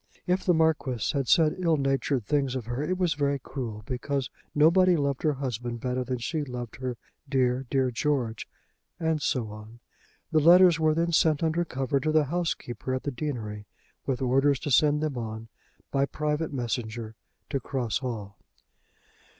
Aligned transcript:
If 0.25 0.43
the 0.43 0.55
Marquis 0.55 1.11
had 1.13 1.27
said 1.27 1.57
ill 1.59 1.77
natured 1.77 2.25
things 2.25 2.55
of 2.55 2.65
her 2.65 2.81
it 2.81 2.97
was 2.97 3.13
very 3.13 3.37
cruel, 3.37 3.83
because 3.85 4.31
nobody 4.55 4.97
loved 4.97 5.21
her 5.21 5.33
husband 5.33 5.79
better 5.79 6.03
than 6.03 6.17
she 6.17 6.43
loved 6.43 6.77
her 6.77 6.97
dear, 7.29 7.67
dear 7.69 7.91
George, 7.91 8.49
and 8.99 9.21
so 9.21 9.49
on. 9.51 9.79
The 10.31 10.39
letters 10.39 10.79
were 10.79 10.95
then 10.95 11.11
sent 11.11 11.43
under 11.43 11.63
cover 11.63 11.99
to 11.99 12.11
the 12.11 12.23
housekeeper 12.23 12.95
at 12.95 13.03
the 13.03 13.11
deanery, 13.11 13.67
with 14.07 14.23
orders 14.23 14.57
to 14.61 14.71
send 14.71 15.01
them 15.01 15.19
on 15.19 15.49
by 15.91 16.07
private 16.07 16.51
messenger 16.51 17.13
to 17.51 17.59
Cross 17.59 17.99
Hall. 17.99 18.39